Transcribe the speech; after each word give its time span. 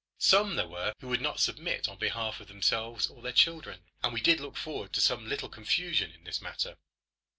Some 0.17 0.55
there 0.55 0.67
were 0.67 0.95
who 0.99 1.09
would 1.09 1.21
not 1.21 1.39
submit 1.39 1.87
on 1.87 1.99
behalf 1.99 2.39
of 2.39 2.47
themselves 2.47 3.05
or 3.05 3.21
their 3.21 3.31
children; 3.31 3.83
and 4.01 4.11
we 4.11 4.19
did 4.19 4.39
look 4.39 4.57
forward 4.57 4.93
to 4.93 4.99
some 4.99 5.29
little 5.29 5.47
confusion 5.47 6.11
in 6.11 6.23
this 6.23 6.41
matter. 6.41 6.77